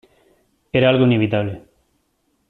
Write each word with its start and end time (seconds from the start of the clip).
Era 0.77 0.89
algo 0.89 1.05
inevitable". 1.05 1.61